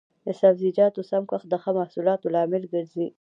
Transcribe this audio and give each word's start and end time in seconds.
د 0.25 0.27
سبزیجاتو 0.41 1.01
سم 1.09 1.23
کښت 1.29 1.47
د 1.49 1.55
ښه 1.63 1.71
محصول 1.77 2.07
لامل 2.33 2.63
ګرځي. 2.73 3.05